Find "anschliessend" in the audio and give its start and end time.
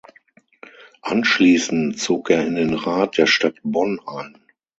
1.03-1.99